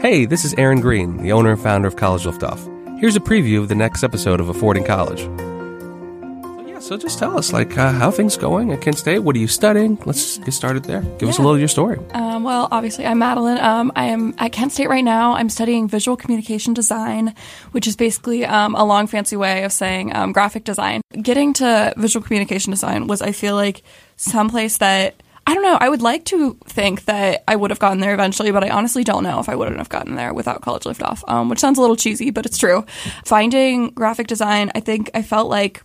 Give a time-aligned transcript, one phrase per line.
[0.00, 2.58] Hey, this is Aaron Green, the owner and founder of College Liftoff.
[3.00, 5.20] Here's a preview of the next episode of Affording College.
[5.20, 9.18] So, yeah, so just tell us, like, uh, how things going at Kent State?
[9.18, 9.98] What are you studying?
[10.06, 11.02] Let's get started there.
[11.18, 11.98] Give us a little of your story.
[12.14, 13.58] Um, well, obviously, I'm Madeline.
[13.58, 15.34] Um, I am at Kent State right now.
[15.34, 17.34] I'm studying visual communication design,
[17.72, 21.02] which is basically um, a long, fancy way of saying um, graphic design.
[21.20, 23.82] Getting to visual communication design was, I feel like,
[24.16, 25.78] someplace that I don't know.
[25.80, 29.02] I would like to think that I would have gotten there eventually, but I honestly
[29.02, 31.80] don't know if I wouldn't have gotten there without college liftoff, um, which sounds a
[31.80, 32.86] little cheesy, but it's true.
[33.24, 35.82] Finding graphic design, I think I felt like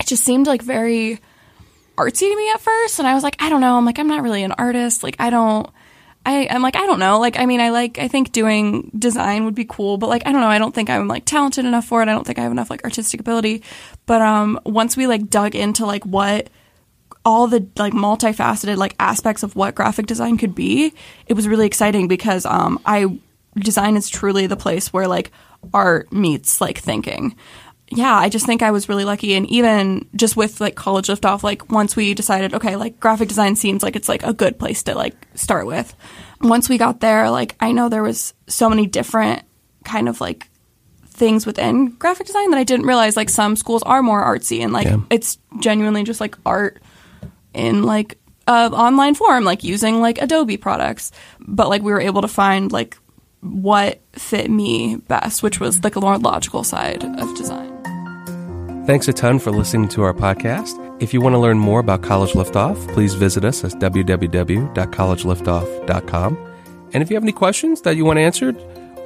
[0.00, 1.20] it just seemed like very
[1.96, 3.76] artsy to me at first and I was like, I don't know.
[3.76, 5.04] I'm like, I'm not really an artist.
[5.04, 5.70] Like I don't
[6.26, 7.18] I, I'm like, I don't know.
[7.18, 10.32] Like, I mean, I like, I think doing design would be cool, but like, I
[10.32, 10.48] don't know.
[10.48, 12.08] I don't think I'm like talented enough for it.
[12.08, 13.62] I don't think I have enough like artistic ability.
[14.04, 16.50] But um, once we like dug into like what
[17.24, 20.94] all the like multifaceted like aspects of what graphic design could be,
[21.26, 23.18] it was really exciting because um, I
[23.56, 25.30] design is truly the place where like
[25.74, 27.36] art meets like thinking.
[27.92, 31.42] Yeah, I just think I was really lucky, and even just with like college liftoff,
[31.42, 34.84] like once we decided, okay, like graphic design seems like it's like a good place
[34.84, 35.92] to like start with.
[36.40, 39.42] Once we got there, like I know there was so many different
[39.84, 40.46] kind of like
[41.08, 43.16] things within graphic design that I didn't realize.
[43.16, 44.98] Like some schools are more artsy, and like Yeah.
[45.10, 46.80] it's genuinely just like art
[47.54, 51.12] in like a online form, like using like Adobe products.
[51.40, 52.96] But like we were able to find like
[53.40, 57.76] what fit me best, which was like a more logical side of design.
[58.86, 60.78] Thanks a ton for listening to our podcast.
[61.02, 66.46] If you want to learn more about College Liftoff, please visit us at www.collegeliftoff.com.
[66.92, 68.56] And if you have any questions that you want answered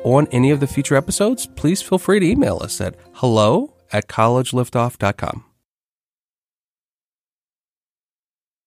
[0.05, 4.09] on any of the future episodes, please feel free to email us at hello at
[4.09, 5.45] collegeliftoff.com.